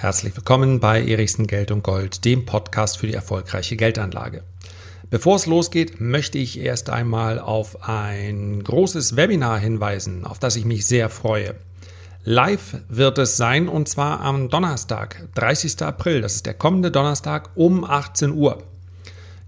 [0.00, 4.44] Herzlich willkommen bei Erichsen Geld und Gold, dem Podcast für die erfolgreiche Geldanlage.
[5.10, 10.64] Bevor es losgeht, möchte ich erst einmal auf ein großes Webinar hinweisen, auf das ich
[10.64, 11.56] mich sehr freue.
[12.22, 15.82] Live wird es sein und zwar am Donnerstag, 30.
[15.82, 18.62] April, das ist der kommende Donnerstag um 18 Uhr.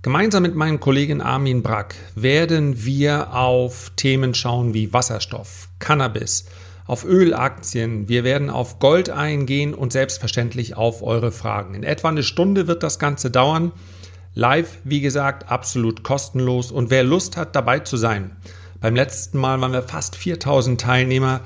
[0.02, 6.46] Gemeinsam mit meinem Kollegen Armin Brack werden wir auf Themen schauen wie Wasserstoff, Cannabis,
[6.90, 11.74] auf Ölaktien, wir werden auf Gold eingehen und selbstverständlich auf eure Fragen.
[11.74, 13.70] In etwa eine Stunde wird das Ganze dauern.
[14.34, 18.32] Live, wie gesagt, absolut kostenlos und wer Lust hat, dabei zu sein.
[18.80, 21.42] Beim letzten Mal waren wir fast 4000 Teilnehmer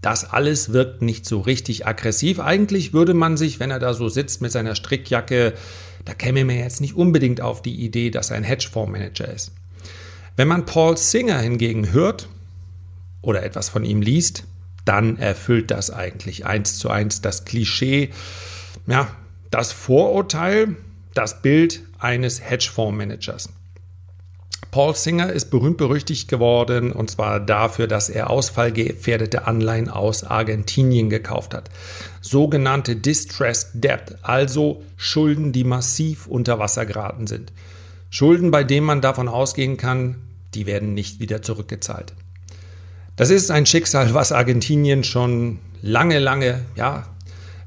[0.00, 2.40] Das alles wirkt nicht so richtig aggressiv.
[2.40, 5.52] Eigentlich würde man sich, wenn er da so sitzt mit seiner Strickjacke,
[6.04, 9.52] da käme mir jetzt nicht unbedingt auf die Idee, dass er ein Hedgefondsmanager ist.
[10.36, 12.28] Wenn man Paul Singer hingegen hört
[13.20, 14.44] oder etwas von ihm liest,
[14.86, 18.10] dann erfüllt das eigentlich eins zu eins das Klischee,
[18.86, 19.08] ja,
[19.50, 20.76] das Vorurteil,
[21.12, 23.50] das Bild eines Hedgefondsmanagers.
[24.70, 31.10] Paul Singer ist berühmt berüchtigt geworden und zwar dafür, dass er ausfallgefährdete Anleihen aus Argentinien
[31.10, 31.70] gekauft hat.
[32.20, 37.52] Sogenannte Distressed Debt, also Schulden, die massiv unter Wasser geraten sind.
[38.10, 40.16] Schulden, bei denen man davon ausgehen kann,
[40.54, 42.12] die werden nicht wieder zurückgezahlt.
[43.16, 47.06] Das ist ein Schicksal, was Argentinien schon lange, lange, ja,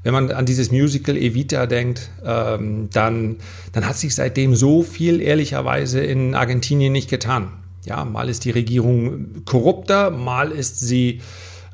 [0.04, 3.36] wenn man an dieses Musical Evita denkt, ähm, dann,
[3.72, 7.48] dann hat sich seitdem so viel ehrlicherweise in Argentinien nicht getan.
[7.84, 11.20] Ja, mal ist die Regierung korrupter, mal ist sie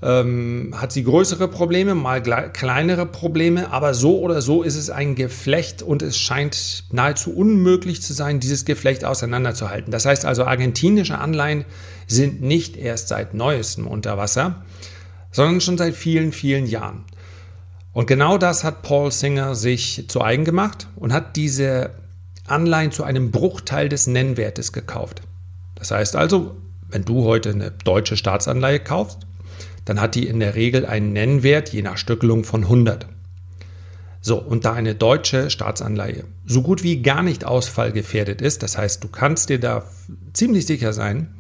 [0.03, 5.15] ähm, hat sie größere Probleme, mal kleinere Probleme, aber so oder so ist es ein
[5.15, 9.91] Geflecht und es scheint nahezu unmöglich zu sein, dieses Geflecht auseinanderzuhalten.
[9.91, 11.67] Das heißt also, argentinische Anleihen
[12.07, 14.65] sind nicht erst seit neuestem unter Wasser,
[15.33, 17.05] sondern schon seit vielen, vielen Jahren.
[17.93, 21.91] Und genau das hat Paul Singer sich zu eigen gemacht und hat diese
[22.47, 25.23] Anleihen zu einem Bruchteil des Nennwertes gekauft.
[25.75, 26.57] Das heißt also,
[26.89, 29.19] wenn du heute eine deutsche Staatsanleihe kaufst,
[29.85, 33.07] dann hat die in der Regel einen Nennwert je nach Stückelung von 100.
[34.21, 39.03] So, und da eine deutsche Staatsanleihe so gut wie gar nicht ausfallgefährdet ist, das heißt,
[39.03, 39.85] du kannst dir da
[40.33, 41.35] ziemlich sicher sein,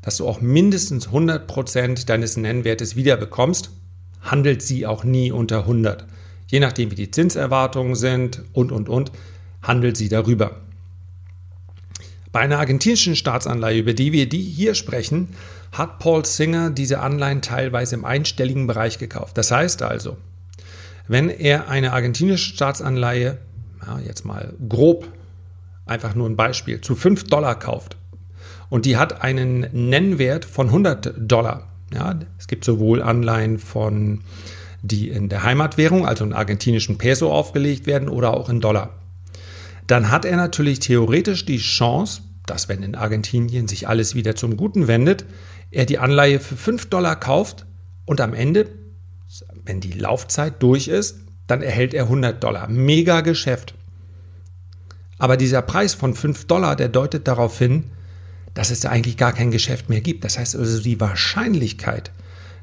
[0.00, 3.70] dass du auch mindestens 100% deines Nennwertes wiederbekommst,
[4.22, 6.06] handelt sie auch nie unter 100.
[6.46, 9.12] Je nachdem, wie die Zinserwartungen sind und, und, und,
[9.62, 10.60] handelt sie darüber.
[12.30, 15.28] Bei einer argentinischen Staatsanleihe, über die wir die hier sprechen,
[15.72, 19.36] hat Paul Singer diese Anleihen teilweise im einstelligen Bereich gekauft.
[19.38, 20.16] Das heißt also,
[21.08, 23.38] wenn er eine argentinische Staatsanleihe,
[23.86, 25.08] ja, jetzt mal grob,
[25.86, 27.96] einfach nur ein Beispiel, zu 5 Dollar kauft
[28.70, 34.22] und die hat einen Nennwert von 100 Dollar, ja, es gibt sowohl Anleihen von,
[34.82, 38.90] die in der Heimatwährung, also in argentinischen Peso aufgelegt werden oder auch in Dollar,
[39.86, 44.56] dann hat er natürlich theoretisch die Chance, dass wenn in Argentinien sich alles wieder zum
[44.56, 45.24] Guten wendet,
[45.70, 47.66] er die Anleihe für 5 Dollar kauft
[48.04, 48.68] und am Ende,
[49.64, 52.68] wenn die Laufzeit durch ist, dann erhält er 100 Dollar.
[52.68, 53.74] Mega Geschäft.
[55.18, 57.84] Aber dieser Preis von 5 Dollar, der deutet darauf hin,
[58.54, 60.24] dass es da eigentlich gar kein Geschäft mehr gibt.
[60.24, 62.10] Das heißt also, die Wahrscheinlichkeit,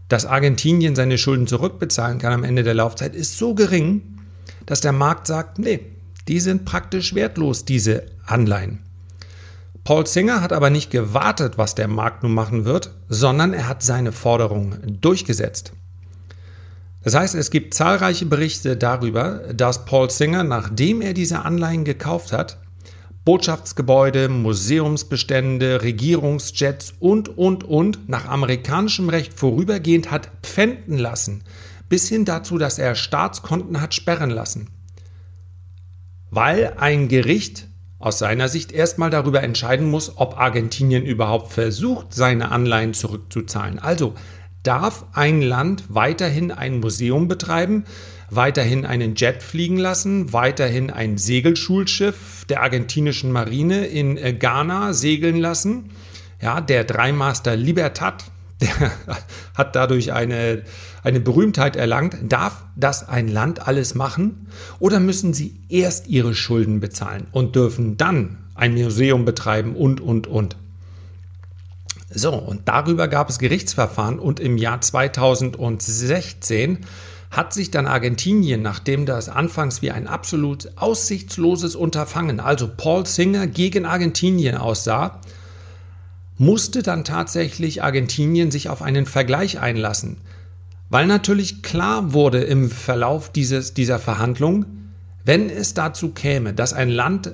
[0.08, 4.02] dass Argentinien seine Schulden zurückbezahlen kann am Ende der Laufzeit, ist so gering,
[4.66, 5.80] dass der Markt sagt, nee,
[6.28, 8.80] die sind praktisch wertlos, diese Anleihen.
[9.84, 13.82] Paul Singer hat aber nicht gewartet, was der Markt nun machen wird, sondern er hat
[13.82, 15.72] seine Forderungen durchgesetzt.
[17.04, 22.34] Das heißt, es gibt zahlreiche Berichte darüber, dass Paul Singer, nachdem er diese Anleihen gekauft
[22.34, 22.58] hat,
[23.30, 31.44] Botschaftsgebäude, Museumsbestände, Regierungsjets und, und, und nach amerikanischem Recht vorübergehend hat pfänden lassen,
[31.90, 34.72] bis hin dazu, dass er Staatskonten hat sperren lassen.
[36.32, 37.68] Weil ein Gericht
[38.00, 43.78] aus seiner Sicht erstmal darüber entscheiden muss, ob Argentinien überhaupt versucht, seine Anleihen zurückzuzahlen.
[43.78, 44.16] Also
[44.64, 47.86] darf ein Land weiterhin ein Museum betreiben,
[48.30, 55.38] weiterhin einen Jet fliegen lassen, weiterhin ein Segelschulschiff der argentinischen Marine in äh, Ghana segeln
[55.38, 55.92] lassen.
[56.42, 58.24] Ja, der Dreimaster Libertad,
[58.62, 58.92] der
[59.56, 60.64] hat dadurch eine,
[61.04, 62.18] eine Berühmtheit erlangt.
[62.24, 64.48] Darf das ein Land alles machen?
[64.80, 70.28] Oder müssen sie erst ihre Schulden bezahlen und dürfen dann ein Museum betreiben und, und,
[70.28, 70.56] und?
[72.12, 76.80] So, und darüber gab es Gerichtsverfahren und im Jahr 2016
[77.32, 83.46] hat sich dann Argentinien, nachdem das anfangs wie ein absolut aussichtsloses Unterfangen, also Paul Singer
[83.46, 85.22] gegen Argentinien aussah,
[86.38, 90.18] musste dann tatsächlich Argentinien sich auf einen Vergleich einlassen,
[90.90, 94.66] weil natürlich klar wurde im Verlauf dieses, dieser Verhandlung,
[95.24, 97.34] wenn es dazu käme, dass ein Land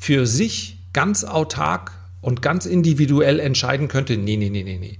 [0.00, 1.92] für sich ganz autark
[2.22, 4.98] und ganz individuell entscheiden könnte, nee, nee, nee, nee, nee.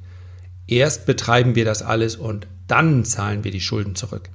[0.66, 4.28] Erst betreiben wir das alles und dann zahlen wir die Schulden zurück.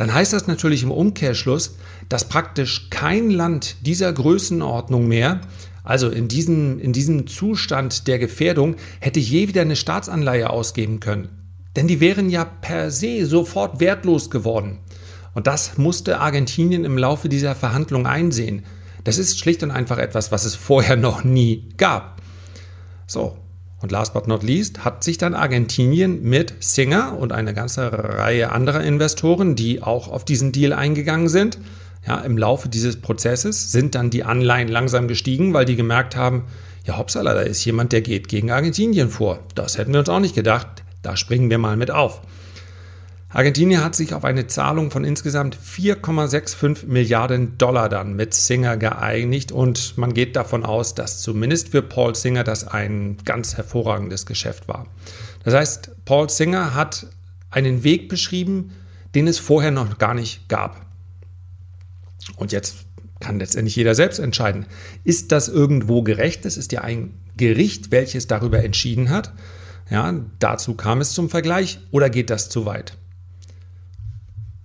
[0.00, 1.76] Dann heißt das natürlich im Umkehrschluss,
[2.08, 5.42] dass praktisch kein Land dieser Größenordnung mehr,
[5.84, 11.28] also in diesem, in diesem Zustand der Gefährdung, hätte je wieder eine Staatsanleihe ausgeben können.
[11.76, 14.78] Denn die wären ja per se sofort wertlos geworden.
[15.34, 18.64] Und das musste Argentinien im Laufe dieser Verhandlungen einsehen.
[19.04, 22.22] Das ist schlicht und einfach etwas, was es vorher noch nie gab.
[23.06, 23.36] So,
[23.82, 28.52] und last but not least hat sich dann Argentinien mit Singer und eine ganze Reihe
[28.52, 31.58] anderer Investoren, die auch auf diesen Deal eingegangen sind,
[32.06, 36.44] ja, im Laufe dieses Prozesses sind dann die Anleihen langsam gestiegen, weil die gemerkt haben,
[36.84, 39.40] ja, hoppsala, da ist jemand, der geht gegen Argentinien vor.
[39.54, 40.66] Das hätten wir uns auch nicht gedacht.
[41.02, 42.22] Da springen wir mal mit auf.
[43.32, 49.52] Argentinien hat sich auf eine Zahlung von insgesamt 4,65 Milliarden Dollar dann mit Singer geeinigt
[49.52, 54.66] und man geht davon aus, dass zumindest für Paul Singer das ein ganz hervorragendes Geschäft
[54.66, 54.88] war.
[55.44, 57.06] Das heißt, Paul Singer hat
[57.50, 58.72] einen Weg beschrieben,
[59.14, 60.84] den es vorher noch gar nicht gab.
[62.34, 62.78] Und jetzt
[63.20, 64.66] kann letztendlich jeder selbst entscheiden,
[65.04, 66.46] ist das irgendwo gerecht?
[66.46, 69.32] Es ist ja ein Gericht, welches darüber entschieden hat.
[69.88, 72.96] Ja, dazu kam es zum Vergleich oder geht das zu weit?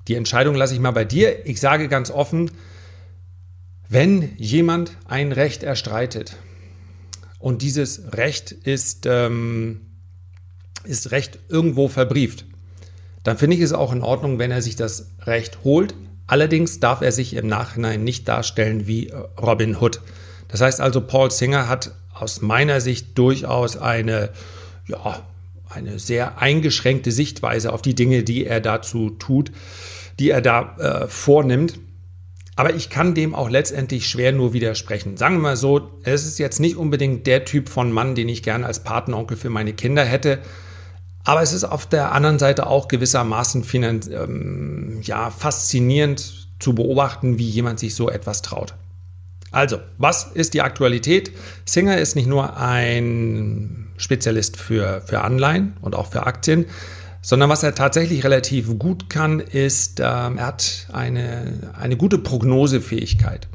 [0.07, 1.45] Die Entscheidung lasse ich mal bei dir.
[1.45, 2.51] Ich sage ganz offen,
[3.89, 6.35] wenn jemand ein Recht erstreitet
[7.39, 9.81] und dieses Recht ist, ähm,
[10.83, 12.45] ist Recht irgendwo verbrieft,
[13.23, 15.95] dann finde ich es auch in Ordnung, wenn er sich das Recht holt.
[16.27, 20.01] Allerdings darf er sich im Nachhinein nicht darstellen wie äh, Robin Hood.
[20.47, 24.29] Das heißt also, Paul Singer hat aus meiner Sicht durchaus eine,
[24.87, 25.23] ja,
[25.69, 29.51] eine sehr eingeschränkte Sichtweise auf die Dinge, die er dazu tut
[30.19, 31.79] die er da äh, vornimmt.
[32.55, 35.17] Aber ich kann dem auch letztendlich schwer nur widersprechen.
[35.17, 38.43] Sagen wir mal so, es ist jetzt nicht unbedingt der Typ von Mann, den ich
[38.43, 40.39] gerne als Patenonkel für meine Kinder hätte.
[41.25, 47.49] Aber es ist auf der anderen Seite auch gewissermaßen ähm, ja, faszinierend zu beobachten, wie
[47.49, 48.75] jemand sich so etwas traut.
[49.51, 51.31] Also, was ist die Aktualität?
[51.65, 56.65] Singer ist nicht nur ein Spezialist für, für Anleihen und auch für Aktien,
[57.25, 63.47] sondern was er tatsächlich relativ gut kann, ist, ähm, er hat eine, eine gute Prognosefähigkeit.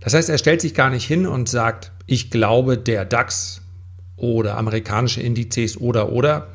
[0.00, 3.62] Das heißt, er stellt sich gar nicht hin und sagt, ich glaube, der DAX
[4.16, 6.48] oder amerikanische Indizes oder oder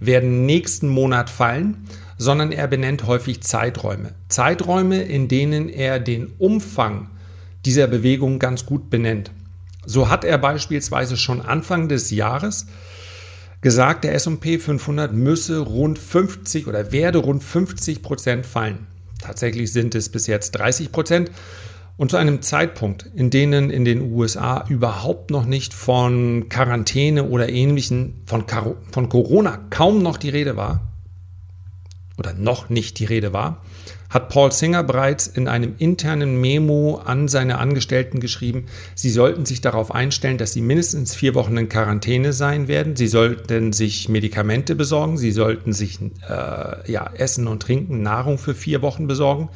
[0.00, 4.12] werden nächsten Monat fallen, sondern er benennt häufig Zeiträume.
[4.28, 7.10] Zeiträume, in denen er den Umfang
[7.64, 9.30] dieser Bewegung ganz gut benennt.
[9.86, 12.66] So hat er beispielsweise schon Anfang des Jahres
[13.60, 18.86] gesagt, der S&P 500 müsse rund 50 oder werde rund 50 Prozent fallen.
[19.20, 21.30] Tatsächlich sind es bis jetzt 30 Prozent.
[21.96, 27.48] Und zu einem Zeitpunkt, in denen in den USA überhaupt noch nicht von Quarantäne oder
[27.48, 28.44] ähnlichen, von,
[28.92, 30.88] von Corona kaum noch die Rede war,
[32.18, 33.62] oder noch nicht die Rede war,
[34.10, 39.60] hat Paul Singer bereits in einem internen Memo an seine Angestellten geschrieben, sie sollten sich
[39.60, 42.96] darauf einstellen, dass sie mindestens vier Wochen in Quarantäne sein werden.
[42.96, 48.54] Sie sollten sich Medikamente besorgen, sie sollten sich äh, ja, Essen und Trinken, Nahrung für
[48.54, 49.50] vier Wochen besorgen.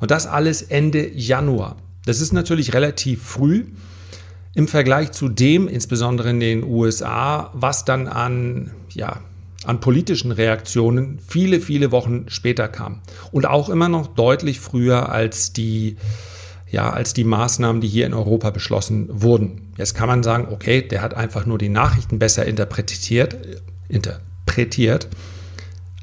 [0.00, 1.76] Und das alles Ende Januar.
[2.04, 3.64] Das ist natürlich relativ früh
[4.54, 9.20] im Vergleich zu dem, insbesondere in den USA, was dann an ja,
[9.66, 13.00] an politischen Reaktionen viele, viele Wochen später kam.
[13.32, 15.96] Und auch immer noch deutlich früher als die,
[16.70, 19.72] ja, als die Maßnahmen, die hier in Europa beschlossen wurden.
[19.76, 23.36] Jetzt kann man sagen, okay, der hat einfach nur die Nachrichten besser interpretiert,
[23.88, 25.08] interpretiert.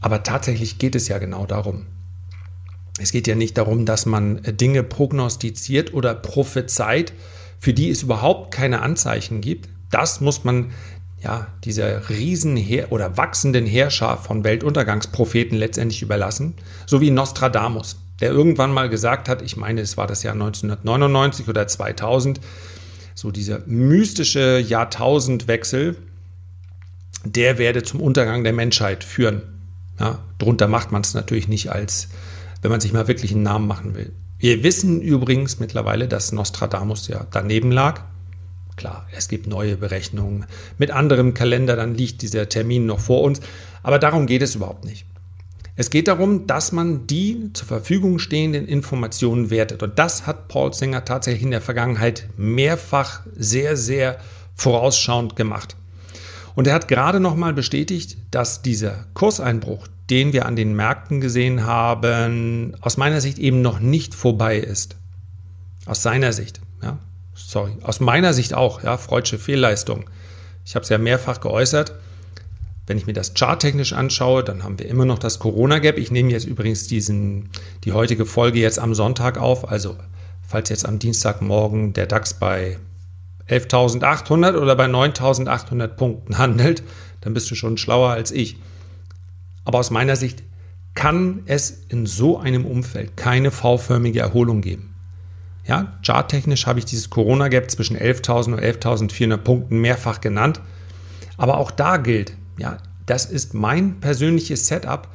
[0.01, 1.85] Aber tatsächlich geht es ja genau darum.
[2.99, 7.13] Es geht ja nicht darum, dass man Dinge prognostiziert oder prophezeit,
[7.59, 9.69] für die es überhaupt keine Anzeichen gibt.
[9.89, 10.71] Das muss man
[11.23, 12.57] ja, dieser riesen
[12.89, 19.41] oder wachsenden Herrscher von Weltuntergangspropheten letztendlich überlassen, so wie Nostradamus, der irgendwann mal gesagt hat,
[19.41, 22.41] ich meine, es war das Jahr 1999 oder 2000,
[23.15, 25.95] so dieser mystische Jahrtausendwechsel,
[27.25, 29.43] der werde zum Untergang der Menschheit führen.
[29.99, 32.09] Ja, drunter macht man es natürlich nicht als,
[32.61, 34.11] wenn man sich mal wirklich einen Namen machen will.
[34.39, 38.01] Wir wissen übrigens mittlerweile, dass Nostradamus ja daneben lag.
[38.75, 40.45] Klar, es gibt neue Berechnungen
[40.77, 43.39] mit anderem Kalender, dann liegt dieser Termin noch vor uns.
[43.83, 45.05] Aber darum geht es überhaupt nicht.
[45.75, 49.81] Es geht darum, dass man die zur Verfügung stehenden Informationen wertet.
[49.81, 54.17] Und das hat Paul Singer tatsächlich in der Vergangenheit mehrfach sehr, sehr
[54.55, 55.75] vorausschauend gemacht.
[56.55, 61.65] Und er hat gerade nochmal bestätigt, dass dieser Kurseinbruch, den wir an den Märkten gesehen
[61.65, 64.95] haben, aus meiner Sicht eben noch nicht vorbei ist.
[65.87, 66.61] Aus seiner Sicht.
[66.83, 66.99] Ja
[67.35, 70.09] sorry, aus meiner Sicht auch, ja, freudsche Fehlleistung.
[70.65, 71.93] Ich habe es ja mehrfach geäußert.
[72.85, 75.97] Wenn ich mir das charttechnisch anschaue, dann haben wir immer noch das Corona-Gap.
[75.97, 77.49] Ich nehme jetzt übrigens diesen,
[77.85, 79.69] die heutige Folge jetzt am Sonntag auf.
[79.69, 79.95] Also,
[80.45, 82.77] falls jetzt am Dienstagmorgen der DAX bei
[83.47, 86.83] 11.800 oder bei 9.800 Punkten handelt,
[87.21, 88.57] dann bist du schon schlauer als ich.
[89.65, 90.43] Aber aus meiner Sicht
[90.93, 94.92] kann es in so einem Umfeld keine V-förmige Erholung geben.
[95.65, 100.59] Ja, charttechnisch habe ich dieses Corona-Gap zwischen 11.000 und 11.400 Punkten mehrfach genannt.
[101.37, 105.07] Aber auch da gilt, ja, das ist mein persönliches Setup.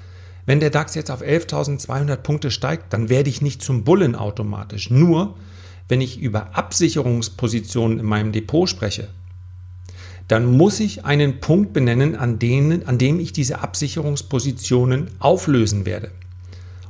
[0.46, 4.90] Wenn der DAX jetzt auf 11.200 Punkte steigt, dann werde ich nicht zum Bullen automatisch.
[4.90, 5.36] Nur,
[5.88, 9.08] wenn ich über Absicherungspositionen in meinem Depot spreche,
[10.26, 16.10] dann muss ich einen Punkt benennen, an, denen, an dem ich diese Absicherungspositionen auflösen werde.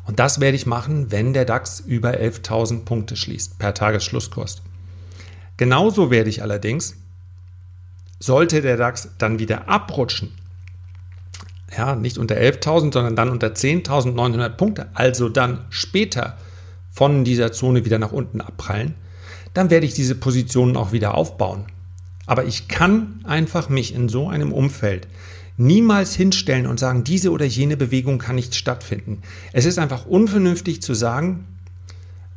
[0.09, 4.62] Und das werde ich machen, wenn der DAX über 11.000 Punkte schließt per Tagesschlusskurs.
[5.59, 6.97] Genauso werde ich allerdings,
[8.19, 10.33] sollte der DAX dann wieder abrutschen,
[11.77, 16.38] ja, nicht unter 11.000, sondern dann unter 10.900 Punkte, also dann später
[16.91, 18.95] von dieser Zone wieder nach unten abprallen,
[19.53, 21.67] dann werde ich diese Positionen auch wieder aufbauen.
[22.25, 25.07] Aber ich kann einfach mich in so einem Umfeld
[25.59, 29.21] niemals hinstellen und sagen, diese oder jene Bewegung kann nicht stattfinden.
[29.53, 31.45] Es ist einfach unvernünftig zu sagen,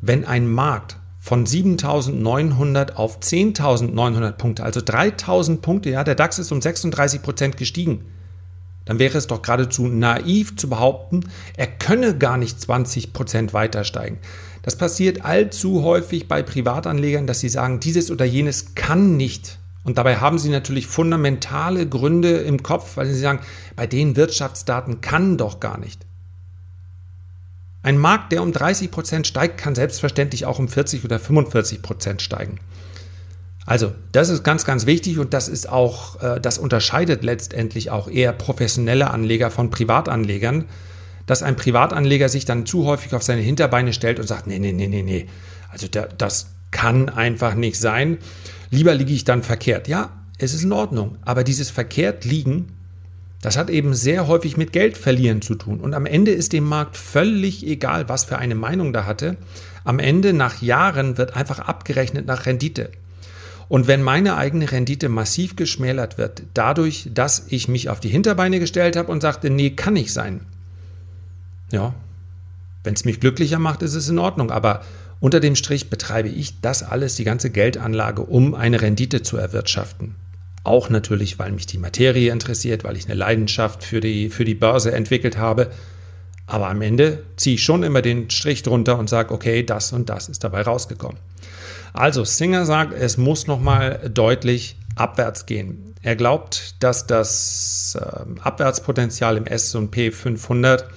[0.02, 6.52] wenn ein Markt von 7.900 auf 10.900 Punkte, also 3.000 Punkte, ja, der DAX ist
[6.52, 8.06] um 36 Prozent gestiegen,
[8.86, 13.84] dann wäre es doch geradezu naiv zu behaupten, er könne gar nicht 20 Prozent weiter
[13.84, 14.18] steigen.
[14.64, 19.98] Das passiert allzu häufig bei Privatanlegern, dass sie sagen, dieses oder jenes kann nicht und
[19.98, 23.40] dabei haben sie natürlich fundamentale Gründe im Kopf, weil sie sagen,
[23.76, 26.06] bei den Wirtschaftsdaten kann doch gar nicht.
[27.84, 32.22] Ein Markt, der um 30 Prozent steigt, kann selbstverständlich auch um 40 oder 45 Prozent
[32.22, 32.60] steigen.
[33.66, 38.08] Also, das ist ganz, ganz wichtig und das ist auch, äh, das unterscheidet letztendlich auch
[38.08, 40.66] eher professionelle Anleger von Privatanlegern,
[41.26, 44.74] dass ein Privatanleger sich dann zu häufig auf seine Hinterbeine stellt und sagt, nee, nee,
[44.74, 45.28] nee, nee, nee.
[45.70, 48.18] Also das kann einfach nicht sein.
[48.70, 49.88] Lieber liege ich dann verkehrt.
[49.88, 51.18] Ja, es ist in Ordnung.
[51.24, 52.68] Aber dieses verkehrt liegen,
[53.42, 55.80] das hat eben sehr häufig mit Geld verlieren zu tun.
[55.80, 59.38] Und am Ende ist dem Markt völlig egal, was für eine Meinung da hatte.
[59.84, 62.92] Am Ende nach Jahren wird einfach abgerechnet nach Rendite.
[63.68, 68.60] Und wenn meine eigene Rendite massiv geschmälert wird, dadurch, dass ich mich auf die Hinterbeine
[68.60, 70.42] gestellt habe und sagte, nee, kann nicht sein.
[71.72, 71.96] Ja,
[72.84, 74.52] wenn es mich glücklicher macht, ist es in Ordnung.
[74.52, 74.82] Aber
[75.22, 80.16] unter dem Strich betreibe ich das alles, die ganze Geldanlage, um eine Rendite zu erwirtschaften.
[80.64, 84.56] Auch natürlich, weil mich die Materie interessiert, weil ich eine Leidenschaft für die, für die
[84.56, 85.70] Börse entwickelt habe.
[86.48, 90.10] Aber am Ende ziehe ich schon immer den Strich drunter und sage, okay, das und
[90.10, 91.18] das ist dabei rausgekommen.
[91.94, 95.94] Also Singer sagt, es muss nochmal deutlich abwärts gehen.
[96.02, 100.88] Er glaubt, dass das äh, Abwärtspotenzial im S&P 500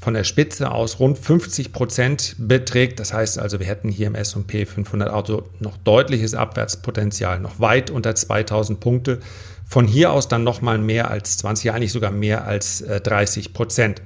[0.00, 2.98] von der Spitze aus rund 50 Prozent beträgt.
[3.00, 7.90] Das heißt also, wir hätten hier im S&P 500 Auto noch deutliches Abwärtspotenzial, noch weit
[7.90, 9.20] unter 2000 Punkte.
[9.66, 13.52] Von hier aus dann noch mal mehr als 20, eigentlich sogar mehr als äh, 30
[13.52, 14.00] Prozent.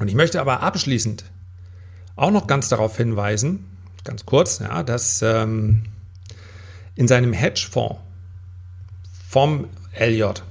[0.00, 1.24] Und ich möchte aber abschließend
[2.16, 3.64] auch noch ganz darauf hinweisen,
[4.02, 5.84] ganz kurz, ja, dass ähm,
[6.96, 8.00] in seinem Hedgefonds
[9.28, 10.42] vom Elliott,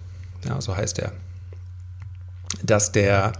[0.45, 1.11] ja, so heißt er,
[2.63, 3.33] dass der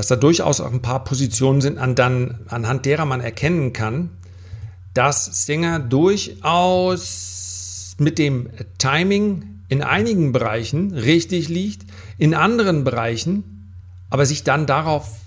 [0.00, 4.08] dass da durchaus auch ein paar Positionen sind, an dann, anhand derer man erkennen kann,
[4.94, 7.26] dass Singer durchaus
[7.98, 11.84] mit dem Timing in einigen Bereichen richtig liegt,
[12.16, 13.44] in anderen Bereichen
[14.08, 15.20] aber sich dann darauf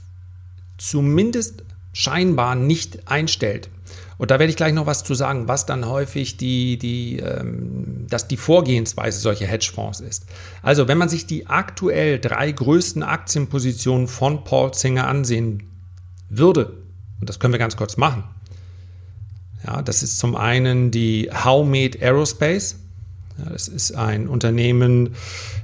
[0.80, 1.64] zumindest
[1.94, 3.70] scheinbar nicht einstellt.
[4.18, 8.06] Und da werde ich gleich noch was zu sagen, was dann häufig die, die, ähm,
[8.10, 10.26] dass die Vorgehensweise solcher Hedgefonds ist.
[10.62, 15.64] Also, wenn man sich die aktuell drei größten Aktienpositionen von Paul Singer ansehen
[16.30, 16.74] würde,
[17.20, 18.24] und das können wir ganz kurz machen.
[19.66, 22.78] Ja, das ist zum einen die Howmade Aerospace.
[23.50, 25.16] Das ist ein Unternehmen,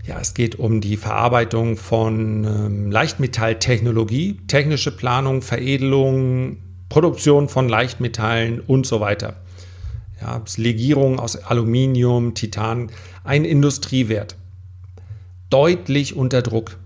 [0.06, 6.58] ja, es geht um die Verarbeitung von ähm, Leichtmetalltechnologie, technische Planung, Veredelung,
[6.90, 9.36] Produktion von Leichtmetallen und so weiter.
[10.22, 12.92] Ja, Legierung aus Aluminium, Titan,
[13.24, 14.36] ein Industriewert.
[15.50, 16.78] Deutlich unter Druck.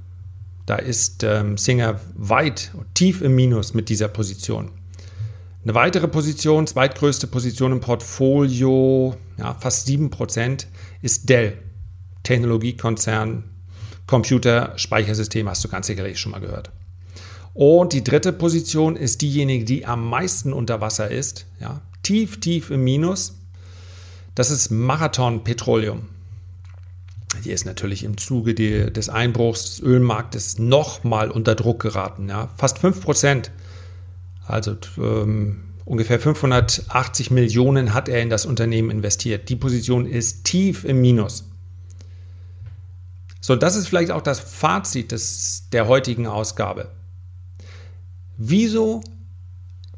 [0.65, 4.69] Da ist ähm, Singer weit, tief im Minus mit dieser Position.
[5.63, 10.65] Eine weitere Position, zweitgrößte Position im Portfolio, ja, fast 7%,
[11.03, 11.59] ist Dell.
[12.23, 13.43] Technologiekonzern,
[14.07, 16.71] Computer, Speichersystem, hast du ganz sicherlich schon mal gehört.
[17.53, 22.71] Und die dritte Position ist diejenige, die am meisten unter Wasser ist, ja, tief, tief
[22.71, 23.35] im Minus.
[24.33, 26.09] Das ist Marathon Petroleum.
[27.43, 32.29] Die ist natürlich im Zuge des Einbruchs des Ölmarktes nochmal unter Druck geraten.
[32.29, 32.49] Ja.
[32.57, 33.51] Fast 5 Prozent,
[34.47, 39.49] also ähm, ungefähr 580 Millionen hat er in das Unternehmen investiert.
[39.49, 41.49] Die Position ist tief im Minus.
[43.41, 46.89] So, das ist vielleicht auch das Fazit des, der heutigen Ausgabe.
[48.37, 49.01] Wieso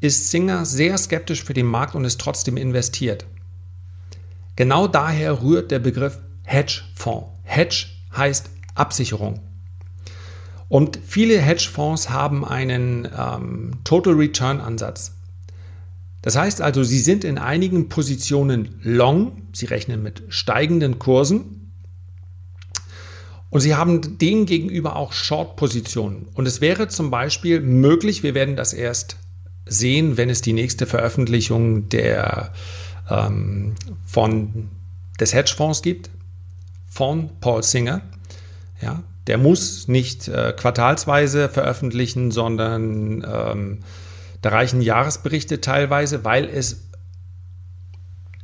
[0.00, 3.24] ist Singer sehr skeptisch für den Markt und ist trotzdem investiert?
[4.56, 7.28] Genau daher rührt der Begriff Hedgefonds.
[7.44, 9.40] Hedge heißt Absicherung.
[10.68, 15.15] Und viele Hedgefonds haben einen ähm, Total Return Ansatz.
[16.26, 21.70] Das heißt also, sie sind in einigen Positionen long, sie rechnen mit steigenden Kursen
[23.48, 26.26] und sie haben dem gegenüber auch Short-Positionen.
[26.34, 29.18] Und es wäre zum Beispiel möglich, wir werden das erst
[29.66, 32.52] sehen, wenn es die nächste Veröffentlichung der,
[33.08, 34.70] ähm, von,
[35.20, 36.10] des Hedgefonds gibt,
[36.90, 38.02] von Paul Singer.
[38.82, 43.78] Ja, der muss nicht äh, quartalsweise veröffentlichen, sondern ähm,
[44.46, 46.88] da reichen Jahresberichte teilweise, weil es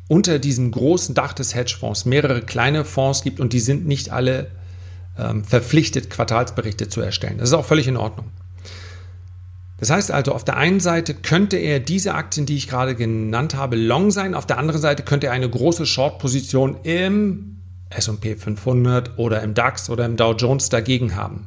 [0.08, 4.50] unter diesem großen Dach des Hedgefonds mehrere kleine Fonds gibt und die sind nicht alle
[5.16, 7.38] ähm, verpflichtet, Quartalsberichte zu erstellen.
[7.38, 8.26] Das ist auch völlig in Ordnung.
[9.78, 13.54] Das heißt also, auf der einen Seite könnte er diese Aktien, die ich gerade genannt
[13.54, 17.58] habe, long sein, auf der anderen Seite könnte er eine große Short-Position im
[17.94, 21.46] SP 500 oder im DAX oder im Dow Jones dagegen haben.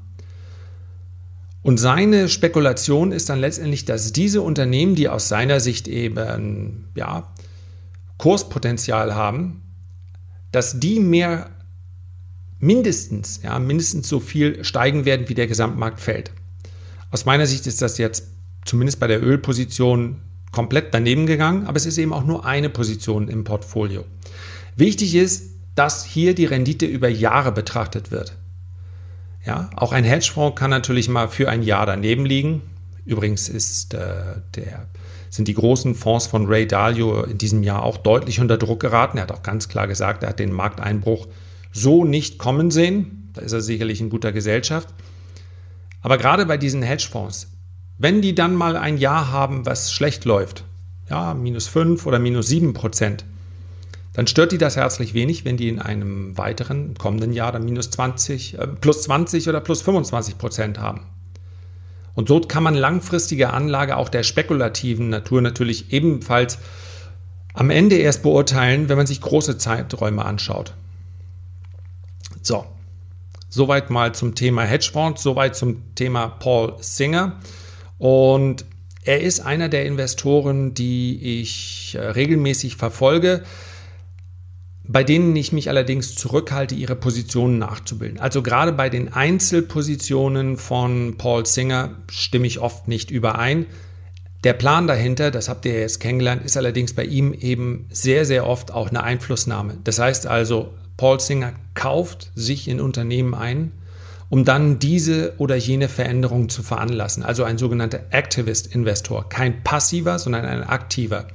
[1.66, 7.34] Und seine Spekulation ist dann letztendlich, dass diese Unternehmen, die aus seiner Sicht eben ja,
[8.20, 9.64] Kurspotenzial haben,
[10.52, 11.50] dass die mehr
[12.60, 16.30] mindestens, ja, mindestens so viel steigen werden, wie der Gesamtmarkt fällt.
[17.10, 18.28] Aus meiner Sicht ist das jetzt
[18.64, 23.28] zumindest bei der Ölposition komplett daneben gegangen, aber es ist eben auch nur eine Position
[23.28, 24.06] im Portfolio.
[24.76, 28.38] Wichtig ist, dass hier die Rendite über Jahre betrachtet wird.
[29.46, 32.62] Ja, auch ein Hedgefonds kann natürlich mal für ein Jahr daneben liegen.
[33.06, 34.88] Übrigens ist, äh, der,
[35.30, 39.18] sind die großen Fonds von Ray Dalio in diesem Jahr auch deutlich unter Druck geraten.
[39.18, 41.28] Er hat auch ganz klar gesagt, er hat den Markteinbruch
[41.72, 43.30] so nicht kommen sehen.
[43.34, 44.90] Da ist er sicherlich in guter Gesellschaft.
[46.02, 47.52] Aber gerade bei diesen Hedgefonds,
[47.98, 50.64] wenn die dann mal ein Jahr haben, was schlecht läuft,
[51.10, 53.26] ja, minus 5 oder minus 7 Prozent,
[54.16, 57.92] dann stört die das herzlich wenig, wenn die in einem weiteren kommenden Jahr dann minus
[57.92, 61.02] 20, äh, plus 20 oder plus 25 Prozent haben.
[62.14, 66.60] Und so kann man langfristige Anlage auch der spekulativen Natur natürlich ebenfalls
[67.54, 70.74] am Ende erst beurteilen, wenn man sich große Zeiträume anschaut.
[72.42, 72.66] So,
[73.50, 77.42] soweit mal zum Thema Hedgefonds, soweit zum Thema Paul Singer.
[77.98, 78.64] Und
[79.04, 83.44] er ist einer der Investoren, die ich äh, regelmäßig verfolge,
[84.88, 88.20] bei denen ich mich allerdings zurückhalte, ihre Positionen nachzubilden.
[88.20, 93.66] Also gerade bei den Einzelpositionen von Paul Singer stimme ich oft nicht überein.
[94.44, 98.48] Der Plan dahinter, das habt ihr jetzt kennengelernt, ist allerdings bei ihm eben sehr, sehr
[98.48, 99.78] oft auch eine Einflussnahme.
[99.84, 103.72] Das heißt also, Paul Singer kauft sich in Unternehmen ein,
[104.30, 107.24] um dann diese oder jene Veränderung zu veranlassen.
[107.24, 111.28] Also ein sogenannter Activist-Investor, kein passiver, sondern ein aktiver.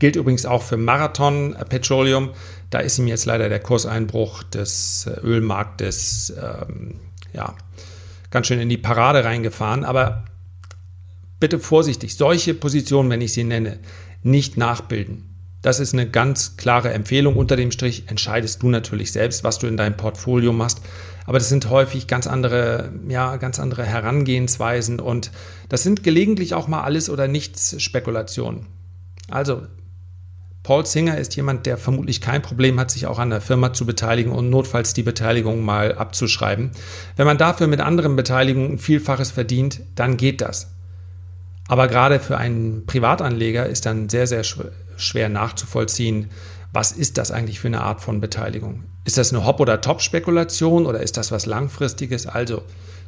[0.00, 2.30] Gilt übrigens auch für Marathon Petroleum.
[2.70, 6.94] Da ist ihm jetzt leider der Kurseinbruch des äh, Ölmarktes ähm,
[7.32, 7.54] ja,
[8.30, 9.84] ganz schön in die Parade reingefahren.
[9.84, 10.24] Aber
[11.40, 13.80] bitte vorsichtig, solche Positionen, wenn ich sie nenne,
[14.22, 15.26] nicht nachbilden.
[15.62, 17.36] Das ist eine ganz klare Empfehlung.
[17.36, 20.80] Unter dem Strich entscheidest du natürlich selbst, was du in deinem Portfolio machst.
[21.26, 25.30] Aber das sind häufig ganz andere, ja, ganz andere Herangehensweisen und
[25.68, 28.66] das sind gelegentlich auch mal alles oder nichts Spekulationen.
[29.28, 29.62] Also
[30.62, 33.86] Paul Singer ist jemand, der vermutlich kein Problem hat, sich auch an der Firma zu
[33.86, 36.70] beteiligen und notfalls die Beteiligung mal abzuschreiben.
[37.16, 40.70] Wenn man dafür mit anderen Beteiligungen Vielfaches verdient, dann geht das.
[41.66, 46.30] Aber gerade für einen Privatanleger ist dann sehr, sehr schwer nachzuvollziehen,
[46.72, 48.84] was ist das eigentlich für eine Art von Beteiligung?
[49.04, 52.26] Ist das eine Hop- oder Top-Spekulation oder ist das was Langfristiges?
[52.26, 52.62] Also,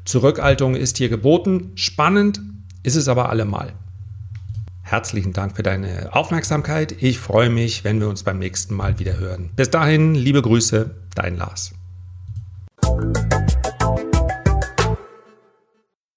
[0.04, 1.72] Zurückhaltung ist hier geboten.
[1.74, 2.40] Spannend
[2.82, 3.72] ist es aber allemal.
[4.92, 6.94] Herzlichen Dank für deine Aufmerksamkeit.
[7.00, 9.48] Ich freue mich, wenn wir uns beim nächsten Mal wieder hören.
[9.56, 11.72] Bis dahin, liebe Grüße, dein Lars.